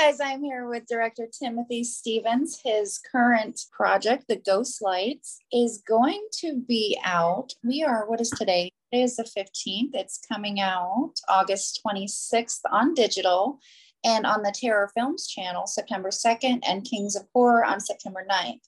[0.00, 2.58] guys, I'm here with director Timothy Stevens.
[2.64, 7.52] His current project, The Ghost Lights, is going to be out.
[7.62, 8.72] We are, what is today?
[8.90, 9.90] Today is the 15th.
[9.92, 13.58] It's coming out August 26th on digital
[14.02, 18.60] and on the Terror Films channel September 2nd and Kings of Horror on September 9th,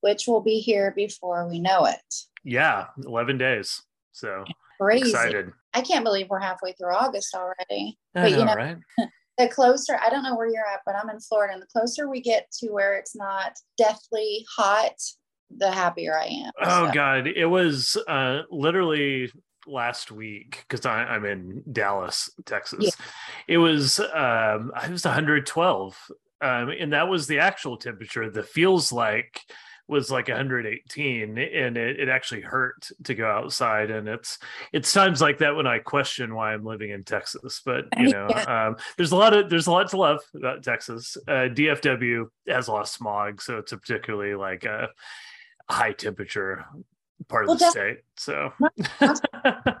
[0.00, 2.14] which will be here before we know it.
[2.42, 3.80] Yeah, 11 days.
[4.10, 4.44] So
[4.80, 5.10] Crazy.
[5.10, 5.52] excited.
[5.72, 7.96] I can't believe we're halfway through August already.
[8.16, 8.76] I but know, you know, right?
[9.40, 12.08] the closer I don't know where you're at, but I'm in Florida, and the closer
[12.08, 14.94] we get to where it's not deathly hot,
[15.56, 16.52] the happier I am.
[16.60, 19.32] Oh So, God, it was uh, literally
[19.66, 22.84] last week because I'm in Dallas, Texas.
[22.84, 23.04] Yeah.
[23.48, 25.96] It was um, it was 112,
[26.42, 28.30] um, and that was the actual temperature.
[28.30, 29.40] The feels like
[29.90, 34.38] was like 118 and it, it actually hurt to go outside and it's
[34.72, 38.28] it's times like that when i question why i'm living in texas but you know
[38.46, 42.68] um, there's a lot of there's a lot to love about texas uh, dfw has
[42.68, 44.88] a lot of smog so it's a particularly like a
[45.68, 46.64] high temperature
[47.28, 48.52] part of the state so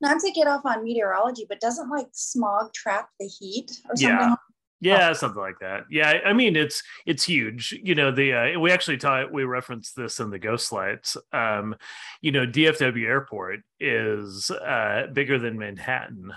[0.00, 4.18] not to get off on meteorology, but doesn't like smog trap the heat or something?
[4.18, 4.34] Yeah.
[4.86, 5.84] Yeah, something like that.
[5.90, 7.78] Yeah, I mean it's it's huge.
[7.82, 11.16] You know, the uh, we actually taught we referenced this in the Ghost Lights.
[11.32, 11.76] Um,
[12.20, 16.32] you know, DFW Airport is uh, bigger than Manhattan.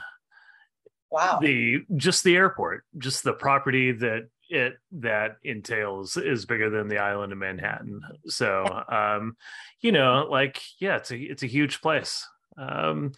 [1.12, 1.40] Wow.
[1.42, 7.00] The just the airport, just the property that it that entails is bigger than the
[7.00, 8.02] island of Manhattan.
[8.28, 9.36] So, um,
[9.82, 12.26] you know, like yeah, it's a it's a huge place.
[12.58, 13.14] Um,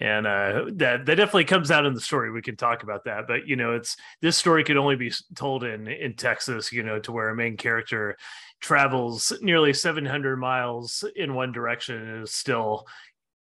[0.00, 2.30] and uh, that that definitely comes out in the story.
[2.30, 5.62] We can talk about that, but you know, it's this story could only be told
[5.62, 6.72] in in Texas.
[6.72, 8.16] You know, to where a main character
[8.60, 12.86] travels nearly 700 miles in one direction and is still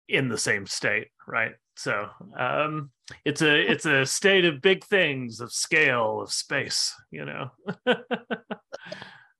[0.08, 1.52] in the same state, right?
[1.76, 2.90] So um,
[3.24, 6.92] it's a it's a state of big things, of scale, of space.
[7.12, 7.50] You know,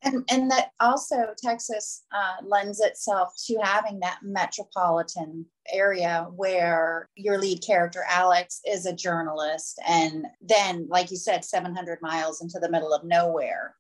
[0.03, 7.39] And and that also Texas uh, lends itself to having that metropolitan area where your
[7.39, 12.71] lead character Alex is a journalist, and then, like you said, 700 miles into the
[12.71, 13.75] middle of nowhere,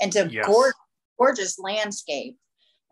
[0.00, 0.46] into Yes.
[0.46, 0.74] gorgeous,
[1.18, 2.38] gorgeous landscape.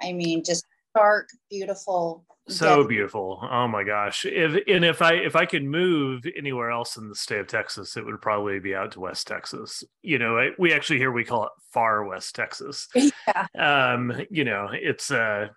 [0.01, 2.25] I mean, just dark, beautiful.
[2.49, 3.39] so beautiful.
[3.51, 4.25] Oh my gosh.
[4.27, 7.97] If and if i if i could move anywhere else in the state of texas
[7.97, 9.85] it would probably be out to west texas.
[10.03, 12.89] You know I, we actually here we call it far west texas.
[13.27, 13.47] Yeah.
[13.95, 15.49] um you know it's uh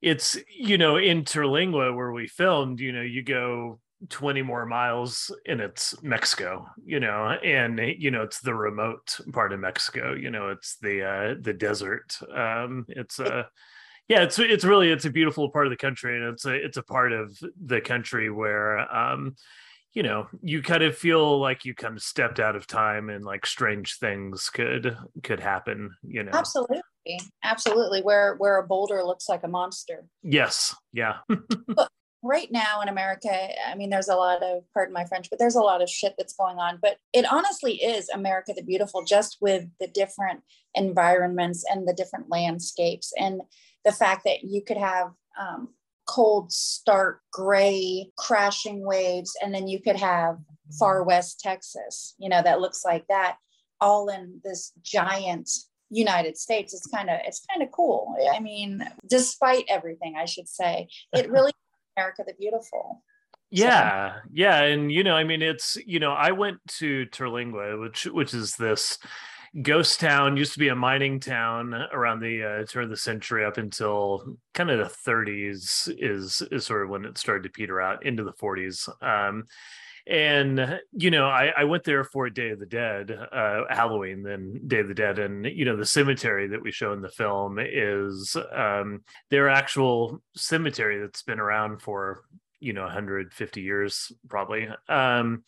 [0.00, 5.30] it's you know in terlingua where we filmed you know you go 20 more miles
[5.46, 10.30] and it's mexico you know and you know it's the remote part of mexico you
[10.30, 12.16] know it's the uh the desert.
[12.34, 13.42] Um it's uh
[14.08, 16.76] yeah it's it's really it's a beautiful part of the country and it's a it's
[16.76, 19.34] a part of the country where um
[19.92, 23.24] you know you kind of feel like you kind of stepped out of time and
[23.24, 26.80] like strange things could could happen you know Absolutely,
[27.42, 28.02] absolutely.
[28.02, 30.04] Where where a boulder looks like a monster.
[30.22, 31.18] yes yeah
[32.22, 33.30] right now in America,
[33.66, 36.14] I mean, there's a lot of, pardon my French, but there's a lot of shit
[36.18, 36.78] that's going on.
[36.80, 40.42] But it honestly is America the Beautiful, just with the different
[40.74, 43.40] environments and the different landscapes, and
[43.84, 45.68] the fact that you could have um,
[46.06, 50.38] cold, stark, gray, crashing waves, and then you could have
[50.78, 53.36] far west Texas, you know, that looks like that,
[53.80, 55.48] all in this giant
[55.90, 56.74] United States.
[56.74, 58.14] It's kind of it's kind of cool.
[58.32, 61.52] I mean, despite everything, I should say, it really
[62.00, 63.02] America the Beautiful.
[63.50, 68.04] yeah yeah and you know i mean it's you know i went to terlingua which
[68.06, 68.98] which is this
[69.62, 73.44] ghost town used to be a mining town around the uh, turn of the century
[73.44, 77.80] up until kind of the 30s is is sort of when it started to peter
[77.80, 79.44] out into the 40s um
[80.06, 84.60] and you know I, I went there for day of the dead uh halloween then
[84.66, 85.18] day of the dead.
[85.18, 90.22] And you know the cemetery that we show in the film is um their actual
[90.34, 92.22] cemetery that's been around for
[92.60, 94.68] you know 150 years probably.
[94.88, 95.44] Um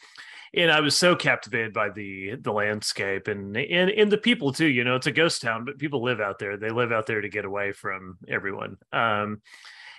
[0.55, 4.67] and i was so captivated by the the landscape and and and the people too
[4.67, 6.57] you know it's a ghost town but people live out there.
[6.57, 8.77] They live out there to get away from everyone.
[8.93, 9.41] Um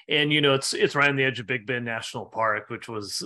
[0.09, 2.87] and you know it's it's right on the edge of big bend national park which
[2.87, 3.23] was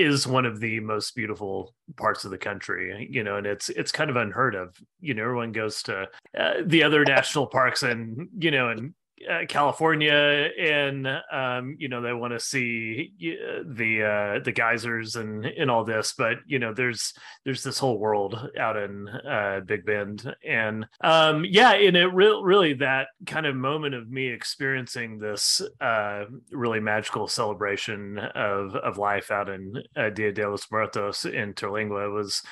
[0.00, 3.92] is one of the most beautiful parts of the country you know and it's it's
[3.92, 4.76] kind of unheard of.
[5.00, 6.08] You know everyone goes to
[6.38, 8.94] uh, the other national parks and you know and
[9.28, 10.12] uh, California,
[10.58, 15.84] and um, you know they want to see the uh, the geysers and and all
[15.84, 17.12] this, but you know there's
[17.44, 22.40] there's this whole world out in uh, Big Bend, and um, yeah, and it re-
[22.42, 28.98] really that kind of moment of me experiencing this uh, really magical celebration of of
[28.98, 32.42] life out in uh, Dia de los Muertos in Terlingua was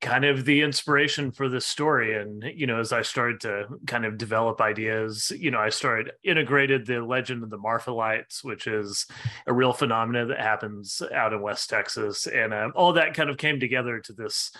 [0.00, 2.20] kind of the inspiration for this story.
[2.20, 6.12] And, you know, as I started to kind of develop ideas, you know, I started
[6.22, 9.06] integrated the legend of the Marfa lights, which is
[9.46, 12.26] a real phenomenon that happens out in West Texas.
[12.26, 14.50] And um, all that kind of came together to this,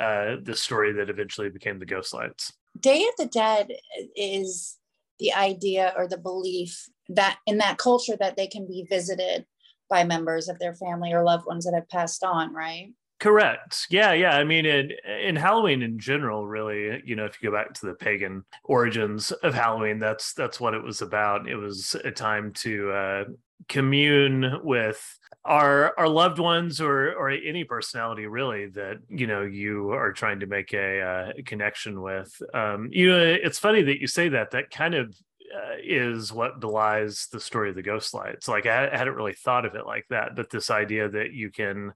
[0.00, 2.52] uh, this story that eventually became the Ghost Lights.
[2.78, 3.70] Day of the Dead
[4.16, 4.78] is
[5.20, 9.46] the idea or the belief that in that culture that they can be visited
[9.88, 12.88] by members of their family or loved ones that have passed on, right?
[13.22, 13.86] Correct.
[13.88, 14.36] Yeah, yeah.
[14.36, 17.86] I mean, in in Halloween in general, really, you know, if you go back to
[17.86, 21.48] the pagan origins of Halloween, that's that's what it was about.
[21.48, 23.24] It was a time to uh,
[23.68, 29.90] commune with our our loved ones or or any personality really that you know you
[29.92, 32.42] are trying to make a, uh, connection with.
[32.52, 34.50] Um, you know, it's funny that you say that.
[34.50, 35.14] That kind of
[35.56, 38.48] uh, is what belies the story of the ghost lights.
[38.48, 41.52] Like I, I hadn't really thought of it like that, but this idea that you
[41.52, 41.92] can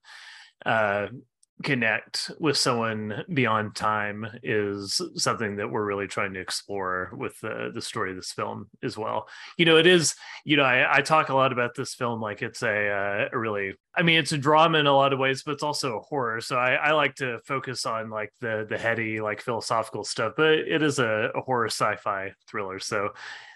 [0.65, 1.09] uh,
[1.63, 7.71] connect with someone beyond time is something that we're really trying to explore with the
[7.73, 9.27] the story of this film as well.
[9.57, 10.15] You know, it is.
[10.45, 13.39] You know, I, I talk a lot about this film like it's a, uh, a
[13.39, 13.75] really.
[13.97, 16.41] I mean, it's a drama in a lot of ways, but it's also a horror.
[16.43, 20.35] So I, I like to focus on like the the heady, like philosophical stuff.
[20.37, 22.79] But it is a, a horror sci-fi thriller.
[22.79, 23.11] So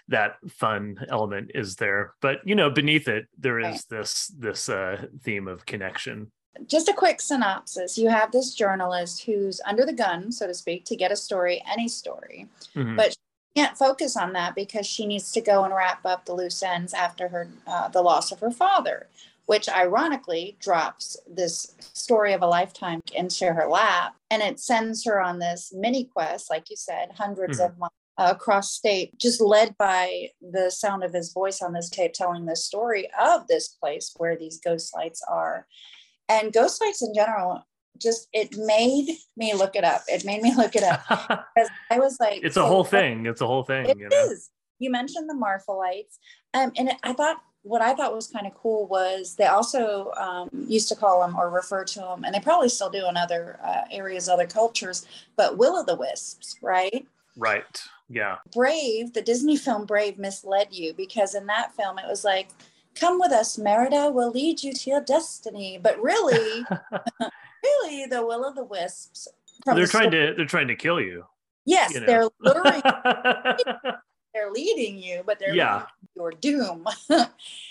[0.07, 2.15] that fun element is there.
[2.21, 6.31] But you know, beneath it, there is this this uh, theme of connection
[6.67, 10.85] just a quick synopsis you have this journalist who's under the gun so to speak
[10.85, 12.95] to get a story any story mm-hmm.
[12.95, 13.17] but she
[13.55, 16.93] can't focus on that because she needs to go and wrap up the loose ends
[16.93, 19.07] after her uh, the loss of her father
[19.45, 25.21] which ironically drops this story of a lifetime into her lap and it sends her
[25.21, 27.61] on this mini quest like you said 100s mm-hmm.
[27.61, 31.89] of miles uh, across state, just led by the sound of his voice on this
[31.89, 35.65] tape telling the story of this place where these ghost lights are
[36.31, 37.65] and ghost lights in general
[38.01, 40.01] just it made me look it up.
[40.07, 41.01] It made me look it up.
[41.55, 43.25] Because i was like it's a whole thing.
[43.25, 44.17] It's a whole thing It you know?
[44.31, 44.49] is.
[44.79, 46.17] you mentioned the marfa lights
[46.53, 50.49] um, and i thought what i thought was kind of cool was they also um,
[50.77, 53.59] used to call them or refer to them and they probably still do in other
[53.63, 55.05] uh, areas other cultures
[55.35, 57.05] but will-o'-the-wisps right?
[57.37, 57.81] Right.
[58.09, 58.37] Yeah.
[58.51, 62.49] Brave the disney film brave misled you because in that film it was like
[62.95, 65.79] come with us, Merida, we'll lead you to your destiny.
[65.81, 66.65] But really,
[67.63, 69.27] really, the will of the wisps.
[69.65, 71.25] they're the trying story, to they're trying to kill you.
[71.65, 72.05] Yes, you know?
[72.05, 72.81] they're luring.
[74.33, 75.85] they're leading you, but they're yeah.
[76.15, 76.87] your doom.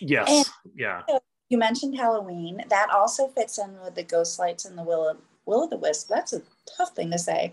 [0.00, 0.28] yes.
[0.28, 0.46] And
[0.76, 1.02] yeah.
[1.48, 2.62] You mentioned Halloween.
[2.68, 5.76] That also fits in with the ghost lights and the will of will of the
[5.76, 6.08] wisp.
[6.08, 6.42] That's a
[6.76, 7.52] tough thing to say.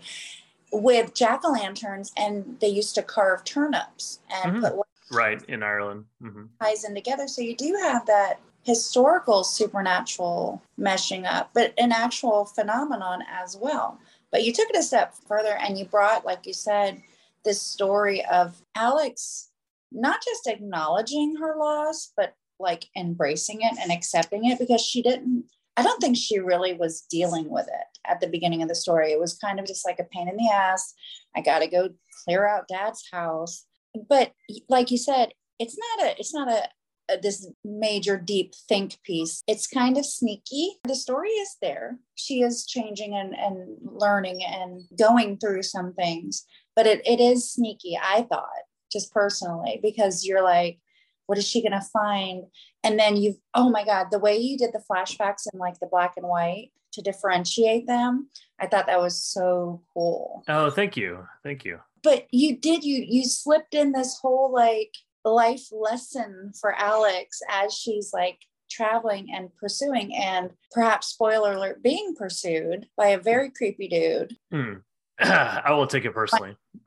[0.70, 4.64] With jack o' lanterns, and they used to carve turnips and mm-hmm.
[4.64, 4.76] put
[5.10, 6.44] right in Ireland mm-hmm.
[6.60, 7.28] ties in together.
[7.28, 13.98] So you do have that historical supernatural meshing up, but an actual phenomenon as well.
[14.30, 17.02] But you took it a step further and you brought, like you said,
[17.44, 19.48] this story of Alex
[19.90, 25.44] not just acknowledging her loss, but like embracing it and accepting it because she didn't,
[25.76, 29.12] I don't think she really was dealing with it at the beginning of the story.
[29.12, 30.92] It was kind of just like a pain in the ass.
[31.34, 31.90] I got to go
[32.24, 33.64] clear out dad's house
[34.08, 34.32] but
[34.68, 36.68] like you said it's not a it's not a,
[37.10, 39.42] a, this major deep think piece.
[39.48, 40.78] It's kind of sneaky.
[40.84, 41.98] The story is there.
[42.16, 46.44] She is changing and, and learning and going through some things
[46.78, 48.46] but it, it is sneaky i thought
[48.90, 50.78] just personally because you're like
[51.26, 52.44] what is she going to find?
[52.82, 55.86] And then you've oh my god the way you did the flashbacks in like the
[55.86, 60.42] black and white to differentiate them i thought that was so cool.
[60.48, 61.26] Oh thank you.
[61.42, 64.92] Thank you but you did you you slipped in this whole like
[65.24, 68.38] life lesson for Alex as she's like
[68.70, 74.36] traveling and pursuing and perhaps spoiler alert being pursued by a very creepy dude.
[74.50, 74.74] Hmm.
[75.20, 76.56] I will take it personally.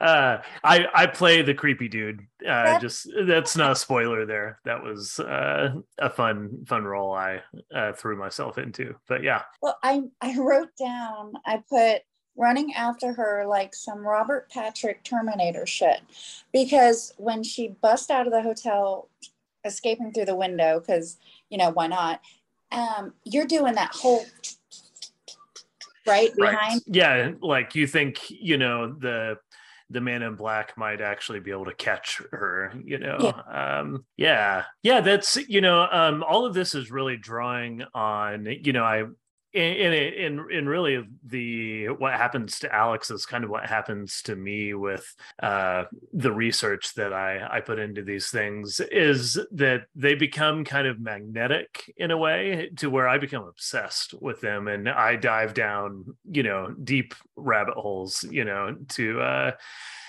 [0.00, 2.20] uh, I I play the creepy dude.
[2.46, 4.60] Uh, just that's not a spoiler there.
[4.64, 7.42] That was uh, a fun fun role I
[7.74, 8.94] uh, threw myself into.
[9.08, 9.42] But yeah.
[9.60, 11.32] Well, I I wrote down.
[11.44, 12.02] I put
[12.38, 16.00] running after her like some Robert Patrick Terminator shit.
[16.52, 19.08] Because when she bust out of the hotel,
[19.64, 21.18] escaping through the window, because,
[21.50, 22.20] you know, why not?
[22.70, 24.24] Um, you're doing that whole
[26.06, 26.56] right behind.
[26.56, 26.82] Right.
[26.86, 27.32] Yeah.
[27.42, 29.38] Like you think, you know, the,
[29.90, 33.78] the man in black might actually be able to catch her you know yeah.
[33.80, 38.74] um yeah yeah that's you know um all of this is really drawing on you
[38.74, 39.04] know i
[39.54, 44.36] and in in really the what happens to Alex is kind of what happens to
[44.36, 50.14] me with uh, the research that I I put into these things is that they
[50.14, 54.88] become kind of magnetic in a way to where I become obsessed with them and
[54.88, 59.50] I dive down you know deep rabbit holes you know to uh,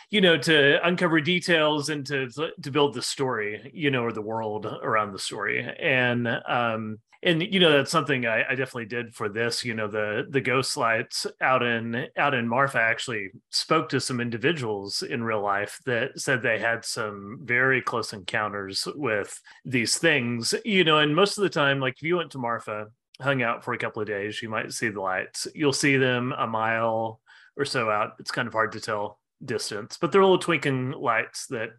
[0.10, 2.30] you know to uncover details and to
[2.62, 5.66] to build the story you know or the world around the story.
[5.80, 9.88] And um and you know that's something I, I, definitely did for this you know
[9.88, 15.24] the the ghost lights out in out in marfa actually spoke to some individuals in
[15.24, 21.00] real life that said they had some very close encounters with these things you know
[21.00, 22.88] and most of the time like if you went to marfa
[23.22, 25.48] hung out for a couple of days you might see the lights.
[25.54, 27.20] You'll see them a mile
[27.58, 28.14] or so out.
[28.20, 31.70] It's kind of hard to tell distance but they're little twinkling lights that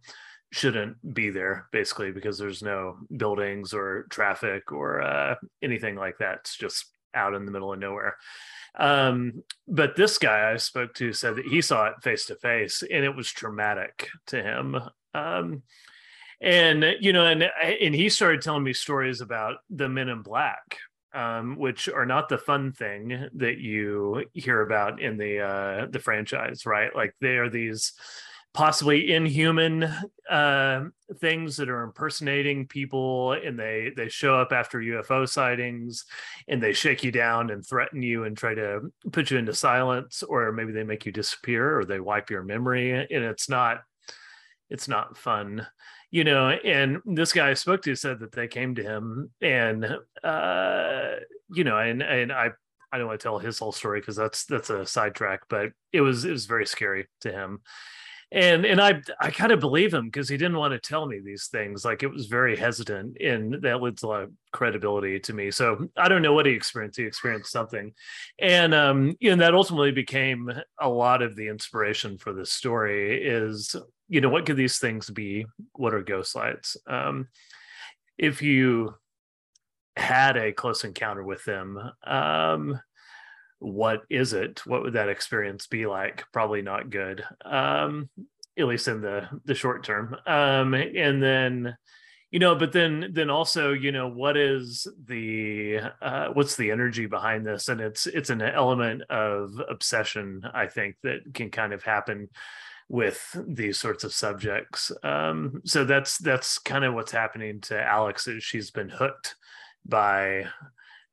[0.52, 6.38] shouldn't be there basically because there's no buildings or traffic or uh, anything like that.
[6.40, 8.16] It's just out in the middle of nowhere.
[8.76, 12.83] Um, but this guy I spoke to said that he saw it face to face
[12.83, 14.76] and it was traumatic to him.
[15.14, 15.62] Um,
[16.40, 20.78] and you know, and and he started telling me stories about the Men in Black,
[21.12, 25.99] um, which are not the fun thing that you hear about in the uh, the
[25.99, 26.95] franchise, right?
[26.97, 27.92] Like they are these
[28.52, 29.85] possibly inhuman
[30.28, 30.85] uh,
[31.21, 36.04] things that are impersonating people and they they show up after ufo sightings
[36.49, 38.80] and they shake you down and threaten you and try to
[39.12, 42.92] put you into silence or maybe they make you disappear or they wipe your memory
[42.92, 43.83] and it's not
[44.69, 45.66] it's not fun.
[46.12, 49.85] You know and this guy i spoke to said that they came to him and
[50.25, 51.11] uh
[51.52, 52.50] you know and and i
[52.90, 56.00] i don't want to tell his whole story because that's that's a sidetrack but it
[56.00, 57.61] was it was very scary to him
[58.32, 61.18] and and i i kind of believe him because he didn't want to tell me
[61.18, 65.32] these things like it was very hesitant and that leads a lot of credibility to
[65.32, 65.50] me.
[65.50, 67.92] So i don't know what he experienced he experienced something.
[68.38, 73.22] And um you know that ultimately became a lot of the inspiration for this story
[73.25, 73.75] is
[74.08, 75.46] you know what could these things be?
[75.72, 76.76] What are ghost lights?
[76.87, 77.28] Um
[78.18, 78.94] if you
[79.96, 82.80] had a close encounter with them um
[83.61, 84.67] what is it?
[84.67, 86.25] What would that experience be like?
[86.33, 88.09] Probably not good um
[88.59, 90.17] at least in the the short term.
[90.26, 91.76] Um and then
[92.31, 97.07] you know but then then also you know what is the uh what's the energy
[97.07, 97.69] behind this?
[97.69, 102.29] And it's it's an element of obsession i think that can kind of happen
[102.88, 104.90] with these sorts of subjects.
[105.02, 109.37] Um so that's that's kind of what's happening to alex is she's been hooked
[109.87, 110.47] by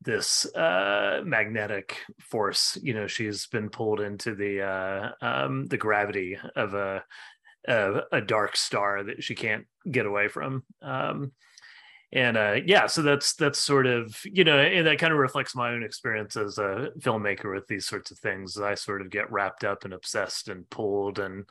[0.02, 2.78] this uh, magnetic force.
[2.82, 7.04] You know, she's been pulled into the uh, um, the gravity of a,
[7.68, 10.64] a, dark star that she can't get away from.
[10.82, 11.32] Um,
[12.14, 15.56] and uh, yeah, so that's that's sort of you know, and that kind of reflects
[15.56, 18.58] my own experience as a filmmaker with these sorts of things.
[18.58, 21.46] I sort of get wrapped up and obsessed and pulled, and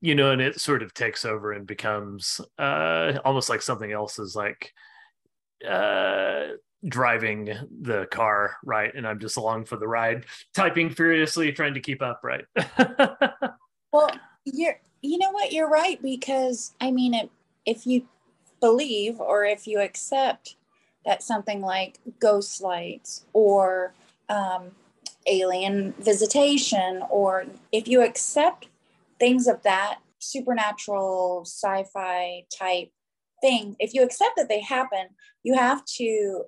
[0.00, 4.18] you know, and it sort of takes over and becomes uh, almost like something else
[4.18, 4.72] is like
[5.68, 6.46] uh
[6.86, 8.94] driving the car right?
[8.94, 12.44] And i'm just along for the ride typing furiously trying to keep up right?
[13.92, 14.10] Well
[14.44, 15.52] you're you know what?
[15.52, 17.30] You're right because i mean it,
[17.66, 18.06] if you
[18.60, 20.56] believe or if you accept
[21.04, 23.92] that something like ghost lights or
[24.28, 24.70] um,
[25.26, 28.68] alien visitation or if you accept
[29.18, 32.90] things of that supernatural sci-fi type
[33.40, 35.06] thing if you accept that they happen
[35.42, 36.44] you have to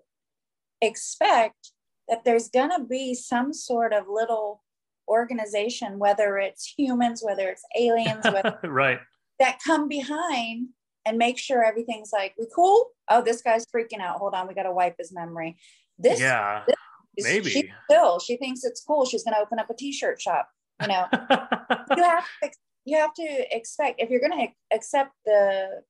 [0.82, 1.72] expect
[2.08, 4.62] that there's going to be some sort of little
[5.08, 8.98] organization, whether it's humans, whether it's aliens, whether, right,
[9.38, 10.68] that come behind
[11.06, 12.90] and make sure everything's like, we cool?
[13.08, 14.18] Oh, this guy's freaking out.
[14.18, 15.56] Hold on, we got to wipe his memory.
[15.98, 16.76] This, yeah, this,
[17.24, 19.04] maybe she's still, she thinks it's cool.
[19.04, 20.48] She's going to open up a t-shirt shop.
[20.80, 21.06] You know,
[21.96, 22.50] you have to,
[22.84, 25.82] you have to expect if you're going to accept the.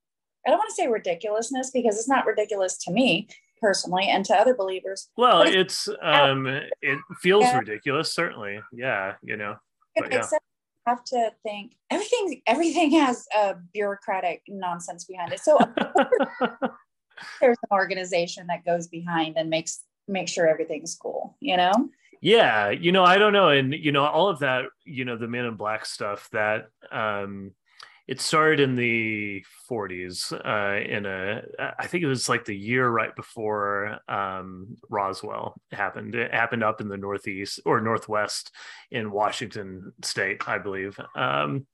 [0.44, 3.28] I don't want to say ridiculousness because it's not ridiculous to me
[3.62, 5.08] personally and to other believers.
[5.16, 7.58] Well, it's, um it feels yeah.
[7.58, 8.60] ridiculous, certainly.
[8.72, 9.56] Yeah, you know.
[9.96, 10.26] But, yeah.
[10.86, 15.40] have to think everything everything has a bureaucratic nonsense behind it.
[15.40, 15.56] So
[17.40, 21.72] there's an organization that goes behind and makes make sure everything's cool, you know?
[22.20, 23.48] Yeah, you know, I don't know.
[23.48, 27.52] And you know, all of that, you know, the men in black stuff that um
[28.12, 31.40] it started in the 40s uh, in a
[31.78, 36.14] i think it was like the year right before um, roswell happened.
[36.14, 38.52] It happened up in the northeast or northwest
[38.90, 41.00] in washington state i believe.
[41.16, 41.66] Um,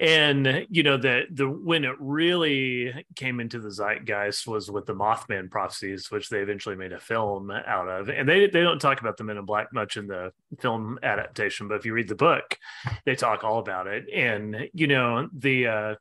[0.00, 4.94] and you know the the when it really came into the zeitgeist was with the
[4.94, 8.08] Mothman prophecies, which they eventually made a film out of.
[8.08, 11.66] And they they don't talk about the Men in Black much in the film adaptation,
[11.68, 12.56] but if you read the book,
[13.04, 14.08] they talk all about it.
[14.12, 15.94] And you know the uh,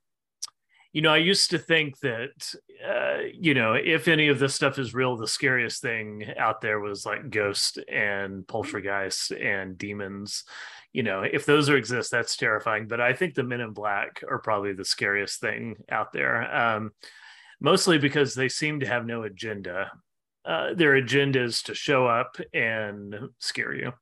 [0.94, 4.80] you know, I used to think that, uh, you know, if any of this stuff
[4.80, 10.44] is real, the scariest thing out there was like ghosts and poltergeists and demons.
[10.98, 12.88] You know, if those are exist, that's terrifying.
[12.88, 16.92] But I think the Men in Black are probably the scariest thing out there, um,
[17.62, 19.92] mostly because they seem to have no agenda.
[20.44, 23.94] Uh, their agenda is to show up and scare you.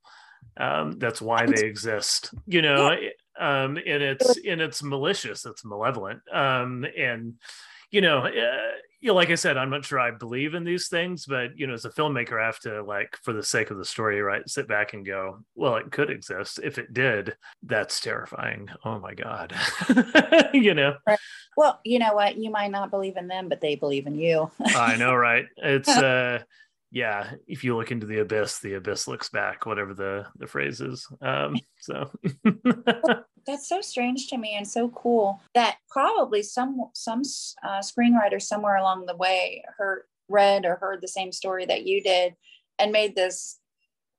[0.55, 2.33] Um, that's why they exist.
[2.47, 2.95] You know,
[3.37, 7.33] um, and it's and it's malicious, it's malevolent, um, and
[7.95, 8.31] you know, uh,
[8.99, 11.65] you know, like I said, I'm not sure I believe in these things, but you
[11.65, 14.47] know, as a filmmaker, I have to like, for the sake of the story, right,
[14.49, 16.59] sit back and go, well, it could exist.
[16.61, 18.67] If it did, that's terrifying.
[18.83, 19.55] Oh my god,
[20.53, 20.97] you know.
[21.07, 21.19] Right.
[21.55, 22.35] Well, you know what?
[22.37, 24.51] You might not believe in them, but they believe in you.
[24.59, 25.45] I know, right?
[25.55, 26.39] It's uh
[26.95, 30.79] yeah, if you look into the abyss, the abyss looks back, whatever the the phrase
[30.79, 31.05] is.
[31.21, 32.09] Um, so
[33.45, 37.21] that's so strange to me and so cool that probably some some
[37.67, 42.01] uh, screenwriter somewhere along the way heard read or heard the same story that you
[42.01, 42.33] did
[42.79, 43.59] and made this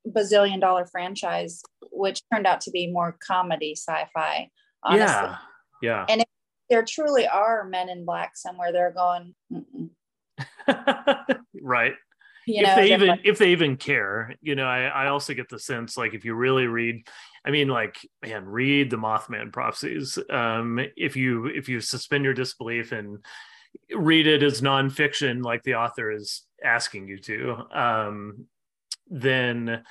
[0.07, 4.51] bazillion dollar franchise, which turned out to be more comedy sci-fi.
[4.83, 5.07] Honestly.
[5.07, 5.37] Yeah,
[5.81, 6.05] yeah.
[6.11, 6.29] And if
[6.69, 9.35] there truly are men in black somewhere, they're going.
[11.63, 11.95] right
[12.47, 15.49] you if know, they even if they even care you know I, I also get
[15.49, 17.07] the sense like if you really read
[17.45, 20.19] i mean like man read the mothman prophecies.
[20.31, 23.25] Um if you if you suspend your disbelief and
[23.95, 28.47] read it as nonfiction like the author is asking you to um
[29.09, 29.83] then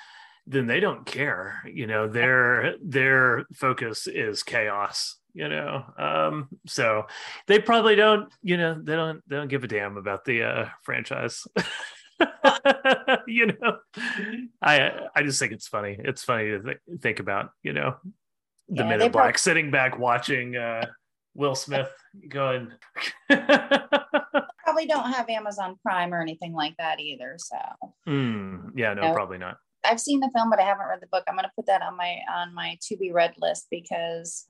[0.48, 1.64] then they don't care.
[1.66, 5.84] You know their their focus is chaos you know?
[5.98, 7.08] Um so
[7.48, 10.70] they probably don't you know they don't they don't give a damn about the uh
[10.84, 11.46] franchise
[13.28, 13.78] you know,
[14.62, 15.98] I I just think it's funny.
[16.00, 17.52] It's funny to th- think about.
[17.64, 17.96] You know,
[18.70, 20.88] the yeah, Men in Black sitting back watching uh,
[21.34, 21.92] Will Smith
[22.30, 22.72] going.
[23.28, 27.36] probably don't have Amazon Prime or anything like that either.
[27.38, 27.58] So.
[28.08, 28.94] Mm, yeah.
[28.94, 29.58] No, you know, probably not.
[29.84, 31.24] I've seen the film, but I haven't read the book.
[31.28, 34.48] I'm going to put that on my on my to be read list because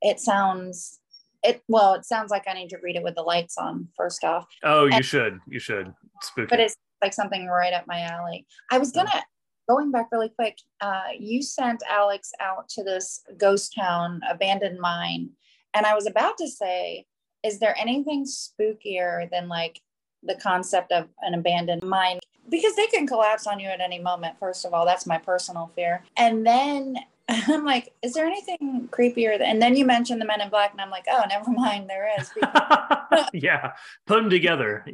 [0.00, 1.00] it sounds
[1.42, 4.24] it well it sounds like i need to read it with the lights on first
[4.24, 5.92] off oh you and, should you should
[6.22, 8.46] spooky but it's like something right up my alley.
[8.70, 9.22] I was gonna
[9.68, 10.58] going back really quick.
[10.80, 15.30] Uh, you sent Alex out to this ghost town, abandoned mine,
[15.74, 17.06] and I was about to say,
[17.44, 19.80] is there anything spookier than like
[20.22, 22.18] the concept of an abandoned mine?
[22.48, 24.38] Because they can collapse on you at any moment.
[24.40, 26.96] First of all, that's my personal fear, and then
[27.48, 29.38] I'm like, is there anything creepier?
[29.38, 31.88] Than, and then you mentioned the Men in Black, and I'm like, oh, never mind,
[31.88, 32.30] there is.
[33.32, 33.72] yeah,
[34.06, 34.84] put them together.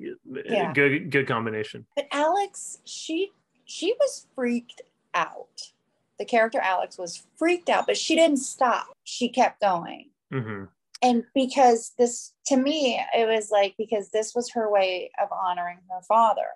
[0.44, 0.72] Yeah.
[0.72, 1.86] Good, good combination.
[1.94, 3.32] But Alex, she
[3.64, 4.82] she was freaked
[5.14, 5.72] out.
[6.18, 8.86] The character Alex was freaked out, but she didn't stop.
[9.04, 10.10] She kept going.
[10.32, 10.64] Mm-hmm.
[11.02, 15.78] And because this, to me, it was like because this was her way of honoring
[15.90, 16.48] her father.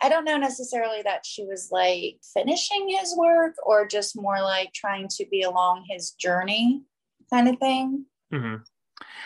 [0.00, 4.72] I don't know necessarily that she was like finishing his work or just more like
[4.72, 6.82] trying to be along his journey
[7.30, 8.04] kind of thing.
[8.32, 8.62] Mm-hmm.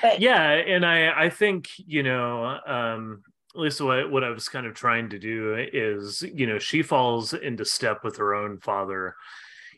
[0.00, 3.22] But yeah, and I I think you know um,
[3.54, 6.82] at least what what I was kind of trying to do is you know she
[6.82, 9.14] falls into step with her own father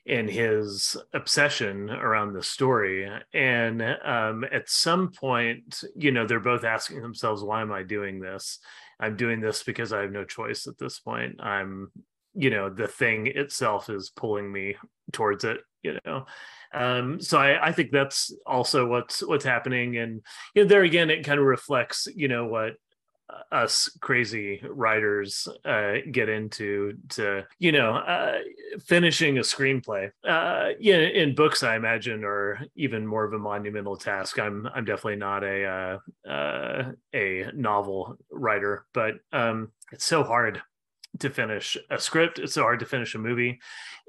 [0.06, 6.64] and his obsession around the story and um, at some point you know they're both
[6.64, 8.58] asking themselves why am i doing this
[9.00, 11.40] I'm doing this because I have no choice at this point.
[11.40, 11.90] I'm,
[12.34, 14.76] you know, the thing itself is pulling me
[15.12, 16.26] towards it, you know.
[16.72, 19.96] Um, so I, I think that's also what's what's happening.
[19.96, 20.22] And
[20.54, 22.74] you know, there again, it kind of reflects, you know, what
[23.50, 28.38] us crazy writers uh, get into to you know uh,
[28.84, 30.10] finishing a screenplay.
[30.26, 34.38] Uh, yeah in books i imagine are even more of a monumental task.
[34.38, 35.64] I'm i'm definitely not a
[36.26, 40.62] uh, uh, a novel writer but um, it's so hard
[41.20, 42.38] to finish a script.
[42.38, 43.60] It's so hard to finish a movie.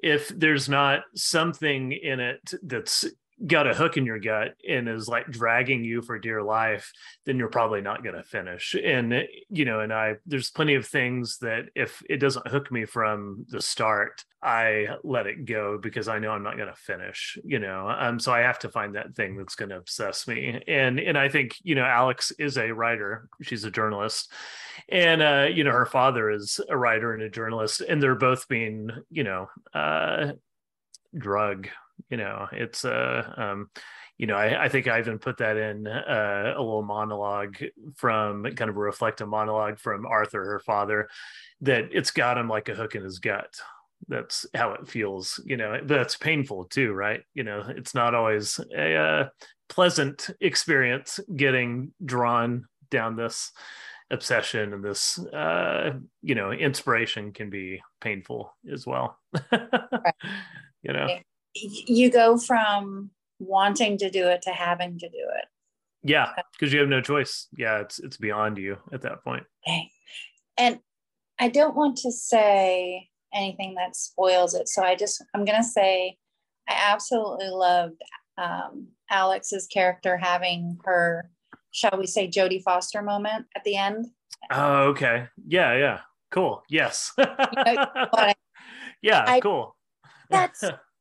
[0.02, 3.06] If there's not something in it that's
[3.46, 6.92] got a hook in your gut and is like dragging you for dear life
[7.26, 8.76] then you're probably not going to finish.
[8.82, 12.86] And you know and i there's plenty of things that if it doesn't hook me
[12.86, 17.38] from the start i let it go because i know i'm not going to finish
[17.44, 17.90] you know?
[17.90, 20.62] Um so i have to find that thing that's going to obsess me.
[20.68, 23.28] And and i think you know alex is a writer.
[23.42, 24.32] She's a journalist.
[24.90, 28.48] And uh you know her father is a writer and a journalist and they're both
[28.48, 30.32] being you know uh
[31.18, 31.68] drug.
[32.10, 33.70] You know, it's uh, um,
[34.18, 37.58] you know, I, I think I even put that in uh, a little monologue
[37.96, 41.10] from kind of a reflective monologue from Arthur, her father,
[41.62, 43.54] that it's got him like a hook in his gut.
[44.08, 47.22] That's how it feels, you know, that's painful too, right?
[47.34, 49.30] You know, it's not always a uh,
[49.68, 53.52] pleasant experience getting drawn down this
[54.12, 59.18] obsession and this uh you know inspiration can be painful as well
[60.84, 61.08] you know
[61.56, 65.46] you go from wanting to do it to having to do it
[66.04, 69.90] yeah because you have no choice yeah it's it's beyond you at that point okay.
[70.58, 70.80] and
[71.40, 76.18] i don't want to say anything that spoils it so i just i'm gonna say
[76.70, 78.02] i absolutely loved
[78.38, 81.30] um, alex's character having her
[81.76, 84.08] shall we say Jodie Foster moment at the end.
[84.50, 85.28] Oh, okay.
[85.46, 86.00] Yeah, yeah.
[86.32, 86.64] Cool.
[86.70, 87.12] Yes.
[87.18, 89.76] yeah, I, cool.
[90.30, 90.64] That's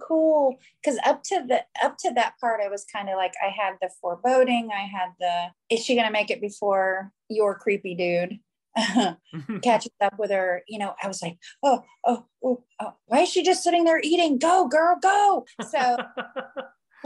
[0.00, 0.58] cool.
[0.84, 3.74] Cause up to the up to that part, I was kind of like I had
[3.80, 8.38] the foreboding, I had the is she gonna make it before your creepy dude?
[9.62, 13.30] catches up with her, you know, I was like, oh, oh, oh, oh, why is
[13.30, 14.38] she just sitting there eating?
[14.38, 15.46] Go, girl, go.
[15.70, 15.96] So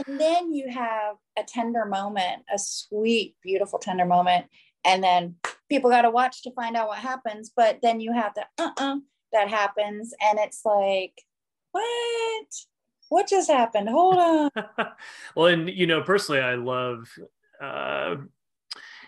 [0.07, 4.47] and then you have a tender moment, a sweet, beautiful, tender moment.
[4.83, 5.35] And then
[5.69, 7.51] people got to watch to find out what happens.
[7.55, 8.95] But then you have the uh uh-uh, uh
[9.33, 10.13] that happens.
[10.21, 11.13] And it's like,
[11.71, 12.47] what?
[13.11, 13.89] What just happened?
[13.89, 14.49] Hold on.
[15.35, 17.09] well, and, you know, personally, I love
[17.61, 18.15] uh,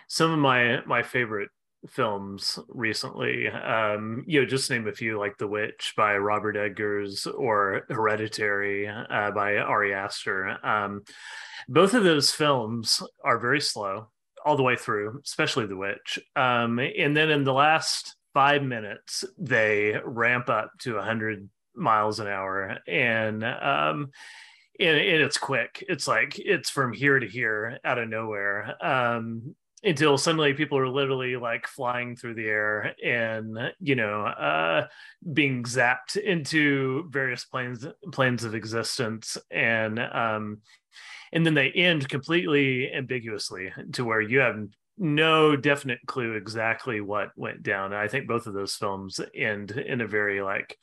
[0.10, 1.48] some of my my favorite
[1.88, 3.48] films recently.
[3.48, 8.90] Um, you know, just name a few like The Witch by Robert Eggers or Hereditary
[8.90, 10.58] uh, by Ari Aster.
[10.68, 11.04] Um,
[11.70, 14.10] both of those films are very slow
[14.46, 16.20] all the way through, especially The Witch.
[16.36, 22.28] Um, and then in the last five minutes, they ramp up to 100 miles an
[22.28, 22.78] hour.
[22.88, 24.12] And um,
[24.80, 25.84] and, and, it's quick.
[25.88, 28.76] It's like it's from here to here out of nowhere.
[28.84, 34.88] Um, until suddenly people are literally like flying through the air and you know uh,
[35.34, 40.60] being zapped into various planes planes of existence and um,
[41.32, 44.66] and then they end completely ambiguously to where you have
[44.98, 49.72] no definite clue exactly what went down and i think both of those films end
[49.72, 50.78] in a very like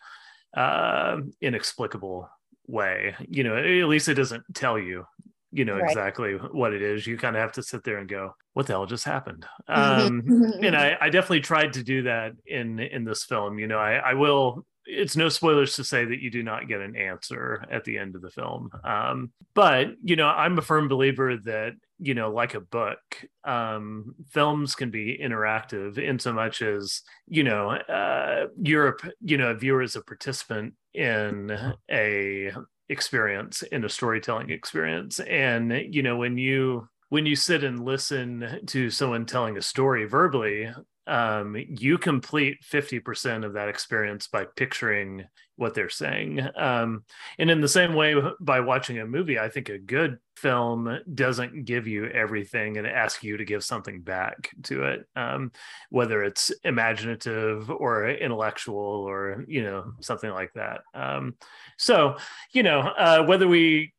[0.56, 2.28] uh, inexplicable
[2.66, 3.14] way.
[3.28, 5.04] You know at least it doesn't tell you
[5.52, 5.88] you know right.
[5.88, 7.06] exactly what it is.
[7.06, 9.46] You kind of have to sit there and go what the hell just happened?
[9.68, 10.22] Um
[10.62, 13.58] and I, I definitely tried to do that in in this film.
[13.58, 16.80] You know i i will it's no spoilers to say that you do not get
[16.80, 18.70] an answer at the end of the film.
[18.84, 22.98] Um but you know i'm a firm believer that you know like a book
[23.44, 29.50] um films can be interactive in so much as you know uh europe you know
[29.50, 32.50] a viewer is a participant in a
[32.90, 35.20] experience in a storytelling experience.
[35.20, 40.06] And you know when you when you sit and listen to someone telling a story
[40.06, 40.70] verbally
[41.06, 45.24] um, you complete 50% of that experience by picturing
[45.60, 46.40] what they're saying.
[46.56, 47.04] Um,
[47.38, 51.66] and in the same way, by watching a movie, I think a good film doesn't
[51.66, 55.52] give you everything and ask you to give something back to it, um,
[55.90, 60.80] whether it's imaginative or intellectual or, you know, something like that.
[60.94, 61.34] Um,
[61.76, 62.16] so,
[62.52, 63.92] you know, uh, whether we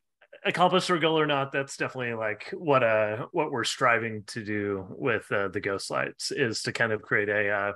[0.44, 4.84] accomplish our goal or not that's definitely like what uh what we're striving to do
[4.90, 7.72] with uh, the ghost lights is to kind of create a uh,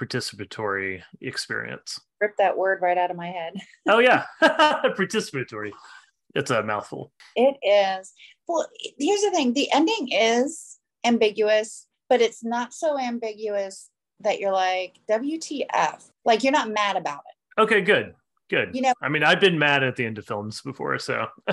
[0.00, 3.54] participatory experience rip that word right out of my head.
[3.88, 4.24] Oh yeah.
[4.42, 5.70] Participatory.
[6.34, 7.12] It's a mouthful.
[7.34, 8.12] It is.
[8.48, 8.66] Well
[8.98, 9.52] here's the thing.
[9.52, 16.52] The ending is ambiguous but it's not so ambiguous that you're like wtf like you're
[16.52, 17.60] not mad about it.
[17.60, 18.14] Okay good.
[18.48, 18.74] Good.
[18.74, 21.26] You know, I mean, I've been mad at the end of films before, so.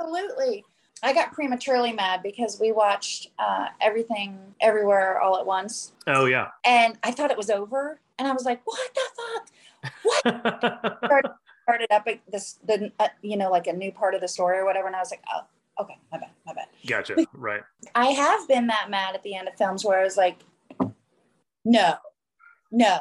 [0.00, 0.64] Absolutely.
[1.02, 5.92] I got prematurely mad because we watched uh, everything everywhere all at once.
[6.06, 6.48] Oh yeah.
[6.64, 9.92] And I thought it was over, and I was like, "What the fuck?
[10.02, 11.30] What?" started,
[11.64, 14.64] started up this the uh, you know like a new part of the story or
[14.64, 17.16] whatever, and I was like, "Oh, okay, my bad, my bad." Gotcha.
[17.32, 17.62] Right.
[17.94, 20.38] I have been that mad at the end of films where I was like,
[21.64, 21.94] "No,
[22.70, 22.98] no,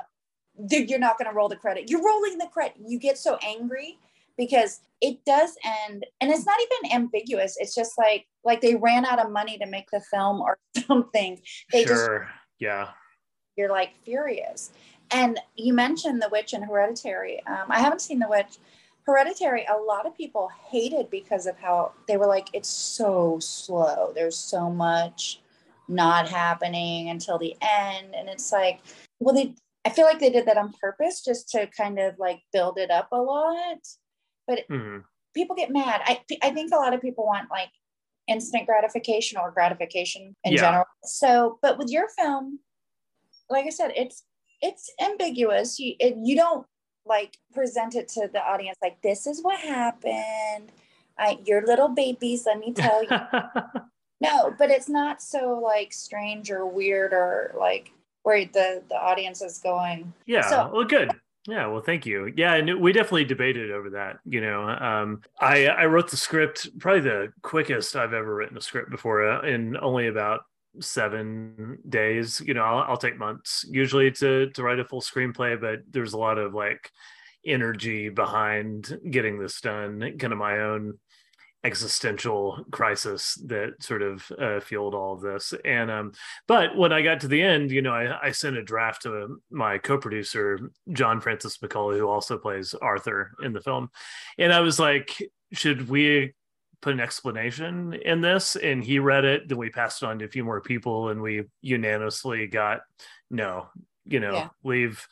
[0.65, 1.89] dude, you're not going to roll the credit.
[1.89, 2.77] You're rolling the credit.
[2.86, 3.97] You get so angry
[4.38, 5.55] because it does
[5.88, 7.58] end and it's not even ambiguous.
[7.60, 11.39] It's just like like they ran out of money to make the film or something.
[11.71, 12.19] They sure.
[12.19, 12.89] Just, yeah.
[13.55, 14.71] You're like furious.
[15.11, 17.45] And you mentioned The Witch and Hereditary.
[17.45, 18.57] Um, I haven't seen The Witch.
[19.05, 24.11] Hereditary, a lot of people hated because of how they were like, it's so slow.
[24.13, 25.41] There's so much
[25.87, 28.13] not happening until the end.
[28.15, 28.81] And it's like,
[29.19, 32.41] well, they I feel like they did that on purpose just to kind of like
[32.53, 33.79] build it up a lot.
[34.47, 34.99] but mm-hmm.
[35.33, 36.01] people get mad.
[36.05, 37.69] I I think a lot of people want like
[38.27, 40.59] instant gratification or gratification in yeah.
[40.59, 40.85] general.
[41.03, 42.59] So, but with your film,
[43.49, 44.23] like I said, it's
[44.61, 45.79] it's ambiguous.
[45.79, 46.65] You it, you don't
[47.05, 50.71] like present it to the audience like this is what happened.
[51.17, 53.09] I your little babies, let me tell you.
[54.21, 57.91] no, but it's not so like strange or weird or like
[58.23, 60.13] where the the audience is going.
[60.25, 60.49] Yeah.
[60.49, 61.11] So, well, good.
[61.47, 62.31] Yeah, well, thank you.
[62.35, 64.19] Yeah, and we definitely debated over that.
[64.25, 68.61] You know, um, I I wrote the script probably the quickest I've ever written a
[68.61, 70.41] script before uh, in only about
[70.79, 72.41] seven days.
[72.45, 76.13] You know, I'll, I'll take months usually to to write a full screenplay, but there's
[76.13, 76.91] a lot of like
[77.45, 80.17] energy behind getting this done.
[80.17, 80.99] Kind of my own
[81.63, 85.53] existential crisis that sort of uh, fueled all of this.
[85.65, 86.13] And um,
[86.47, 89.41] but when I got to the end, you know, I, I sent a draft to
[89.51, 93.89] my co-producer John Francis McCullagh, who also plays Arthur in the film,
[94.38, 95.17] and I was like,
[95.51, 96.34] should we
[96.81, 98.55] put an explanation in this?
[98.55, 99.49] And he read it.
[99.49, 102.81] Then we passed it on to a few more people, and we unanimously got
[103.29, 103.67] no
[104.09, 104.49] you know yeah.
[104.63, 105.07] leave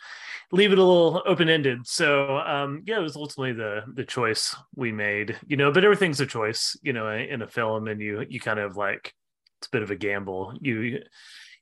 [0.52, 4.56] leave it a little open ended so um yeah it was ultimately the the choice
[4.76, 8.26] we made you know but everything's a choice you know in a film and you
[8.30, 9.14] you kind of like
[9.60, 11.00] it's a bit of a gamble you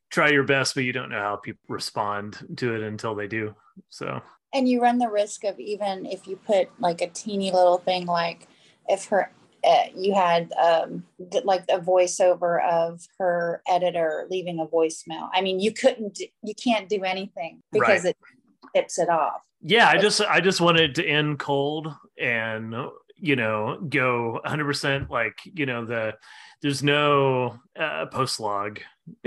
[0.09, 3.53] try your best but you don't know how people respond to it until they do
[3.89, 4.21] so
[4.53, 8.05] and you run the risk of even if you put like a teeny little thing
[8.05, 8.47] like
[8.87, 9.31] if her
[9.65, 11.03] uh, you had um,
[11.43, 15.29] like a voiceover of her editor leaving a voicemail.
[15.33, 18.15] I mean, you couldn't, you can't do anything because right.
[18.15, 18.17] it
[18.75, 19.41] tips it off.
[19.61, 22.75] Yeah, I just, I just wanted to end cold and
[23.17, 26.13] you know go 100% like you know the
[26.61, 28.79] there's no uh, post log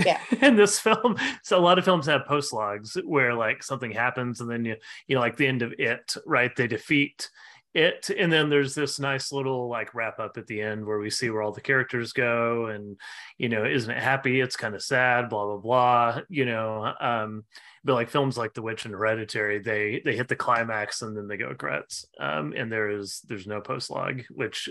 [0.05, 0.21] yeah.
[0.43, 4.41] in this film so a lot of films have post logs where like something happens
[4.41, 7.31] and then you you know like the end of it right they defeat
[7.75, 11.11] it and then there's this nice little like wrap up at the end where we
[11.11, 12.97] see where all the characters go and
[13.37, 17.45] you know isn't it happy it's kind of sad blah blah blah you know um
[17.85, 21.29] but like films like the witch and hereditary they they hit the climax and then
[21.29, 24.71] they go credits um and there is there's no post log which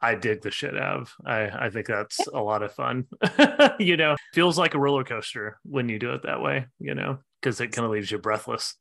[0.00, 1.14] I dig the shit out of.
[1.24, 3.06] I, I think that's a lot of fun.
[3.78, 7.18] you know, feels like a roller coaster when you do it that way, you know,
[7.40, 8.74] because it kind of leaves you breathless.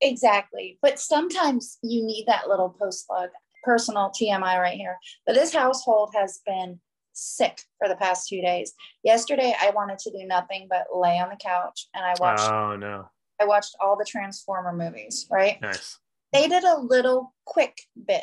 [0.00, 0.78] Exactly.
[0.82, 3.30] But sometimes you need that little post log.
[3.64, 4.96] Personal TMI right here.
[5.26, 6.78] But this household has been
[7.14, 8.72] sick for the past two days.
[9.02, 12.48] Yesterday, I wanted to do nothing but lay on the couch and I watched.
[12.48, 13.08] Oh, no.
[13.40, 15.60] I watched all the Transformer movies, right?
[15.60, 15.98] Nice.
[16.32, 18.22] They did a little quick bit.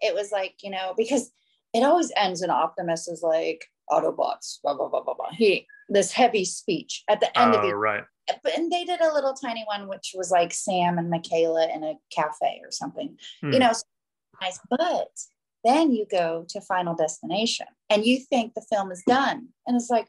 [0.00, 1.30] It was like, you know, because
[1.74, 5.30] it always ends in Optimus is like, Autobots, blah, blah, blah, blah, blah.
[5.32, 7.72] He, this heavy speech at the end oh, of it.
[7.72, 8.04] right
[8.56, 11.94] and they did a little tiny one which was like sam and mikaela in a
[12.14, 13.52] cafe or something hmm.
[13.52, 13.72] you know
[14.40, 14.58] nice.
[14.68, 15.08] But
[15.64, 19.48] then you go to final destination and you think the film is done.
[19.66, 20.08] And it's like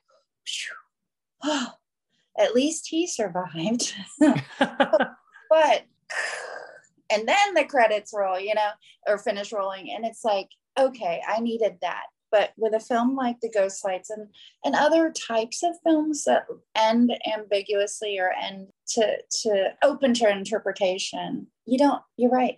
[1.43, 1.73] oh,
[2.39, 3.93] at least he survived.
[5.53, 5.83] But
[7.11, 8.69] and then the credits roll you know
[9.05, 9.91] or finish rolling.
[9.91, 10.47] And it's like
[10.79, 14.27] okay i needed that but with a film like The Ghost Lights and,
[14.63, 21.47] and other types of films that end ambiguously or end to, to open to interpretation,
[21.65, 22.57] you don't, you're right.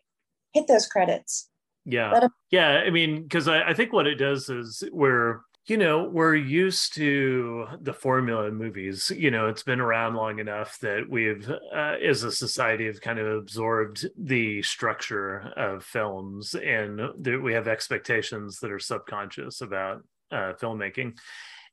[0.54, 1.50] Hit those credits.
[1.86, 2.28] Yeah.
[2.52, 2.84] yeah.
[2.86, 6.94] I mean, because I, I think what it does is we're you know we're used
[6.96, 9.12] to the formula in movies.
[9.16, 13.20] You know it's been around long enough that we've uh, as a society have kind
[13.20, 20.04] of absorbed the structure of films and that we have expectations that are subconscious about
[20.32, 21.18] uh, filmmaking.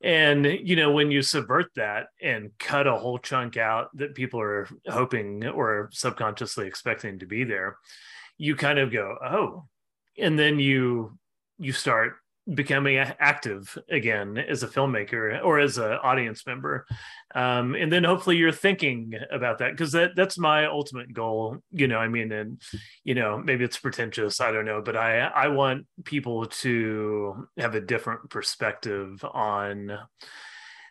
[0.03, 4.40] And you know when you subvert that and cut a whole chunk out that people
[4.40, 7.76] are hoping or subconsciously expecting to be there
[8.38, 9.64] you kind of go oh
[10.16, 11.18] and then you
[11.59, 12.14] you start
[12.54, 16.86] becoming active again as a filmmaker or as an audience member.
[17.34, 21.86] Um, and then hopefully you're thinking about that because that that's my ultimate goal you
[21.86, 22.60] know i mean and
[23.04, 27.76] you know maybe it's pretentious i don't know but i i want people to have
[27.76, 29.96] a different perspective on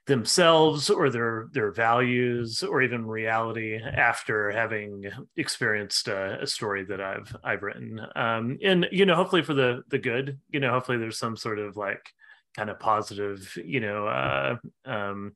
[0.09, 5.05] themselves or their their values or even reality after having
[5.37, 8.01] experienced a, a story that I've I've written.
[8.15, 10.39] Um, and you know, hopefully for the the good.
[10.49, 12.01] You know, hopefully there's some sort of like
[12.57, 15.35] kind of positive, you know, uh, um,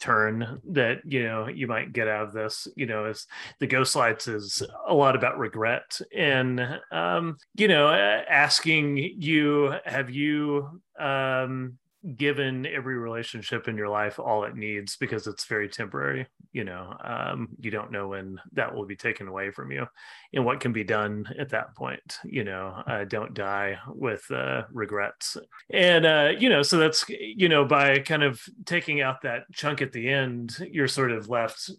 [0.00, 3.26] turn that you know you might get out of this you know as
[3.58, 6.60] the ghost lights is a lot about regret and
[6.92, 11.76] um you know asking you have you um
[12.16, 16.96] given every relationship in your life all it needs because it's very temporary you know
[17.04, 19.86] um, you don't know when that will be taken away from you
[20.32, 24.62] and what can be done at that point you know uh, don't die with uh,
[24.72, 25.36] regrets.
[25.70, 29.82] And uh, you know so that's you know by kind of taking out that chunk
[29.82, 31.70] at the end you're sort of left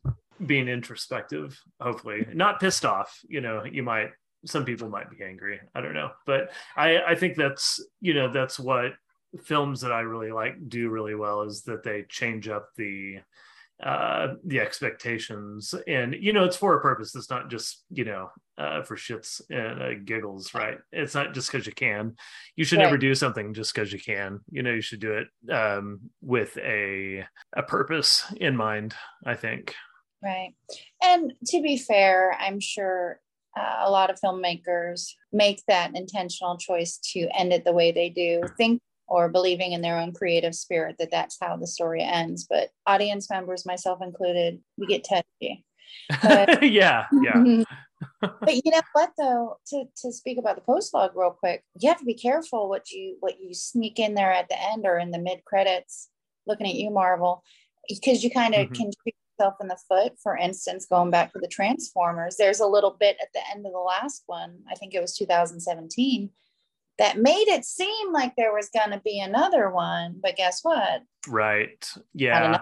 [0.46, 2.26] being introspective hopefully.
[2.34, 4.12] Not pissed off you know you might
[4.46, 6.12] some people might be angry i don't know.
[6.26, 8.94] But i i think that's you know that's what
[9.44, 13.20] films that I really like do really well is that they change up the
[13.84, 15.74] uh the expectations.
[15.88, 17.16] And you know it's for a purpose.
[17.16, 20.78] It's not just you know uh for shits and uh, giggles right.
[20.92, 22.16] it's not just because you can.
[22.56, 22.86] You should right.
[22.86, 24.40] never do something just because you can.
[24.52, 29.76] You know you should do it um with a a purpose in mind i think.
[30.22, 30.54] Right.
[31.02, 33.22] And to be fair i'm sure
[33.58, 38.10] uh, a lot of filmmakers make that intentional choice to end it the way they
[38.10, 38.44] do.
[38.58, 42.46] Think or believing in their own creative spirit that that's how the story ends.
[42.50, 45.66] But audience members, myself included, we get touchy.
[46.22, 47.64] But, yeah, yeah.
[48.22, 51.90] but you know what though to, to speak about the post log real quick you
[51.90, 54.98] have to be careful what you what you sneak in there at the end or
[54.98, 56.10] in the mid credits
[56.48, 57.44] looking at you marvel
[57.88, 58.74] because you kind of mm-hmm.
[58.74, 62.66] can shoot yourself in the foot for instance going back to the transformers there's a
[62.66, 66.30] little bit at the end of the last one i think it was 2017
[67.00, 70.20] that made it seem like there was going to be another one.
[70.22, 71.02] But guess what?
[71.28, 71.90] Right.
[72.14, 72.60] Yeah.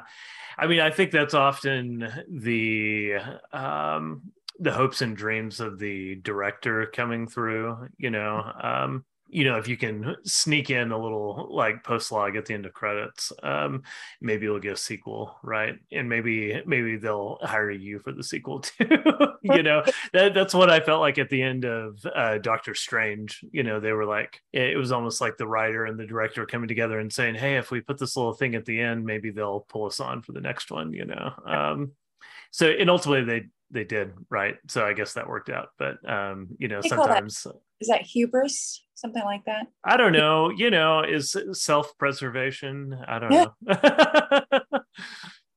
[0.58, 3.15] I, I mean, I think that's often the
[3.52, 4.21] um,
[4.60, 7.89] the hopes and dreams of the director coming through.
[7.97, 12.35] You know, um, you know if you can sneak in a little like post log
[12.35, 13.83] at the end of credits um
[14.21, 15.75] maybe you'll get a sequel right?
[15.91, 18.87] And maybe maybe they'll hire you for the sequel too
[19.41, 19.83] you know?
[20.13, 23.79] That, that's what i felt like at the end of uh doctor strange you know
[23.79, 27.11] they were like it was almost like the writer and the director coming together and
[27.11, 29.99] saying hey if we put this little thing at the end maybe they'll pull us
[29.99, 31.33] on for the next one you know?
[31.45, 31.91] Um
[32.51, 34.55] so and ultimately they they did right?
[34.69, 38.81] So i guess that worked out but um you know sometimes that, is that hubris
[38.97, 43.45] something like that i don't know you know is self-preservation i don't yeah.
[43.67, 44.60] know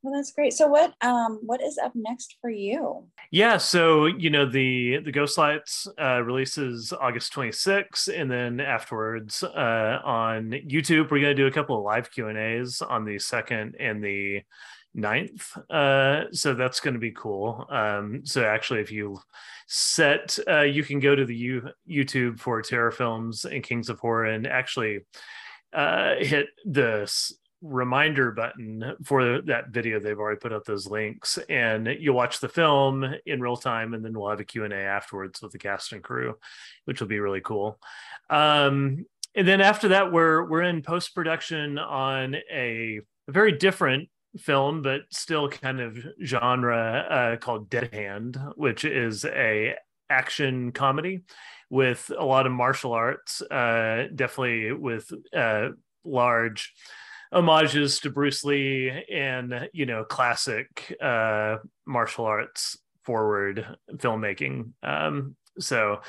[0.03, 4.31] well that's great so what um what is up next for you yeah so you
[4.31, 11.11] know the the ghost lights uh releases august 26th and then afterwards uh on youtube
[11.11, 14.41] we're to do a couple of live q and a's on the second and the
[14.97, 15.57] 9th.
[15.71, 17.65] Uh, so that's going to be cool.
[17.71, 19.21] Um, so actually, if you
[19.69, 24.01] set, uh, you can go to the U- YouTube for Terror Films and Kings of
[24.01, 25.01] Horror and actually
[25.73, 27.07] uh, hit the
[27.63, 32.49] reminder button for that video they've already put up those links and you'll watch the
[32.49, 36.03] film in real time and then we'll have a q&a afterwards with the cast and
[36.03, 36.35] crew
[36.87, 37.79] which will be really cool.
[38.31, 45.03] Um, and then after that we're we're in post-production on a, very different film, but
[45.11, 49.75] still kind of genre uh, called Dead Hand, which is a
[50.09, 51.21] action comedy
[51.69, 55.69] with a lot of martial arts, uh, definitely with uh,
[56.05, 56.75] large
[57.33, 63.67] homages to Bruce Lee and you know classic uh, martial arts forward
[63.97, 64.73] filmmaking.
[64.83, 66.01] Um, so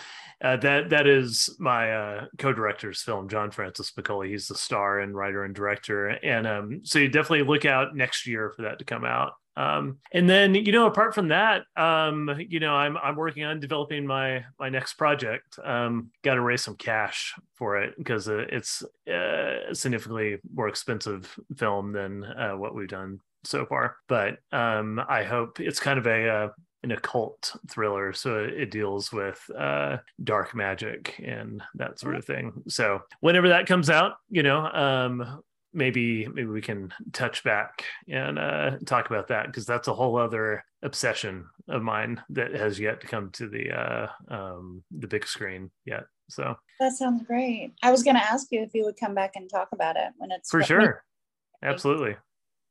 [0.44, 4.30] uh, that that is my uh, co-director's film, John Francis McCullagh.
[4.30, 8.28] He's the star and writer and director, and um, so you definitely look out next
[8.28, 9.34] year for that to come out.
[9.56, 13.60] Um, and then you know, apart from that, um, you know, I'm I'm working on
[13.60, 15.60] developing my my next project.
[15.64, 21.38] Um, Got to raise some cash for it because uh, it's uh, significantly more expensive
[21.58, 23.98] film than uh, what we've done so far.
[24.08, 26.50] But um, I hope it's kind of a uh,
[26.84, 32.52] an occult thriller so it deals with uh, dark magic and that sort of thing
[32.68, 38.38] so whenever that comes out you know um, maybe maybe we can touch back and
[38.38, 43.02] uh, talk about that because that's a whole other obsession of mine that has yet
[43.02, 46.56] to come to the uh, um, the big screen yet so.
[46.80, 47.74] That sounds great.
[47.84, 50.14] I was going to ask you if you would come back and talk about it
[50.18, 51.04] when it's for sure.
[51.64, 52.16] Absolutely.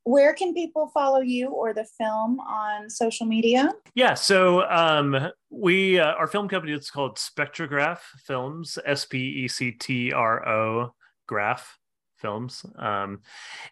[0.05, 3.73] where can people follow you or the film on social media?
[3.95, 10.95] Yeah so um, we uh, our film company is called spectrograph films s-p-e-c-t-r-o
[11.27, 11.79] graph
[12.21, 12.65] films.
[12.77, 13.21] Um,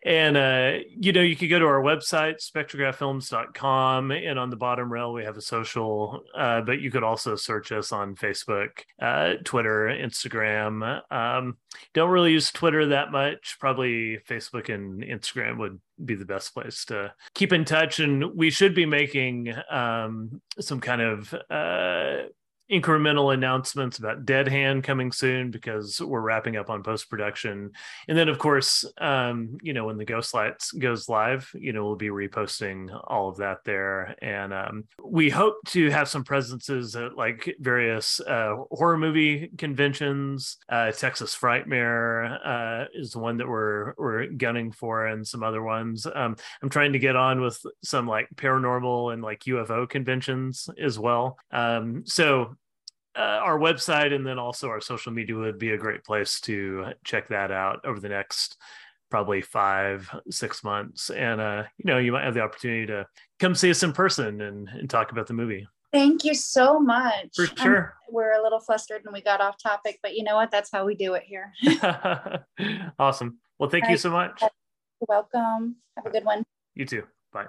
[0.05, 4.11] and, uh, you know, you could go to our website, spectrographfilms.com.
[4.11, 7.73] And on the bottom rail, we have a social, uh, but you could also search
[7.73, 11.03] us on Facebook, uh, Twitter, Instagram.
[11.13, 11.57] Um,
[11.95, 13.57] don't really use Twitter that much.
[13.61, 18.01] Probably Facebook and Instagram would be the best place to keep in touch.
[18.01, 22.29] And we should be making um, some kind of uh,
[22.71, 27.73] incremental announcements about Dead Hand coming soon because we're wrapping up on post production,
[28.09, 31.85] and then of course, um, you know, when the Ghost Lights goes live, you know,
[31.85, 36.95] we'll be reposting all of that there, and um, we hope to have some presences
[36.95, 40.59] at like various uh, horror movie conventions.
[40.69, 45.63] Uh, Texas Frightmare uh, is the one that we're we're gunning for, and some other
[45.63, 46.07] ones.
[46.07, 50.99] Um, I'm trying to get on with some like paranormal and like UFO conventions as
[50.99, 51.39] well.
[51.51, 52.57] Um, so
[53.19, 56.87] uh, our website and then also our social media would be a great place to
[57.05, 58.57] check that out over the next
[59.11, 61.11] probably five six months.
[61.11, 63.07] And uh you know you might have the opportunity to
[63.39, 65.67] come see us in person and, and talk about the movie.
[65.93, 67.35] Thank you so much.
[67.35, 67.97] For sure.
[68.07, 70.51] I'm, we're a little flustered and we got off topic but you know what?
[70.51, 71.53] That's how we do it here.
[72.99, 73.39] Awesome.
[73.59, 74.01] Well thank All you right.
[74.01, 74.41] so much.
[74.41, 75.77] You're welcome.
[75.97, 76.45] Have a good one.
[76.75, 77.03] You too.
[77.33, 77.47] Bye